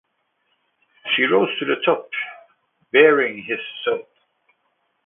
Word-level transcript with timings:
He 1.15 1.25
rose 1.25 1.49
to 1.59 1.65
the 1.65 1.75
top 1.85 2.09
baring 2.91 3.43
his 3.43 3.59
soul. 3.85 4.07